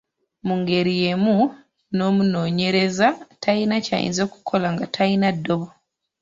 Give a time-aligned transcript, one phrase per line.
[0.45, 1.35] Mu ngeri y’emu,
[1.95, 3.07] n’omunoonyereza
[3.41, 5.67] talina ky’ayinza kukola nga talina ddobo.